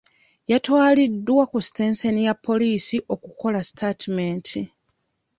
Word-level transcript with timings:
Yatwaliddwa 0.47 1.43
ku 1.51 1.57
sitenseni 1.65 2.21
ya 2.27 2.33
poliisi 2.45 2.97
okukola 3.13 3.59
sitatimenti. 3.67 4.59